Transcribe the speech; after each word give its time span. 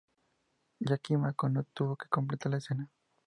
Yakima 0.89 1.35
Canutt 1.39 1.69
tuvo 1.75 1.95
que 1.95 2.09
completar 2.09 2.51
la 2.51 2.57
escena. 2.57 2.89